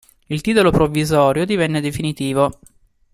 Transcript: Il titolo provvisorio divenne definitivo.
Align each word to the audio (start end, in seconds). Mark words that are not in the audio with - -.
Il 0.29 0.41
titolo 0.41 0.71
provvisorio 0.71 1.45
divenne 1.45 1.79
definitivo. 1.79 2.57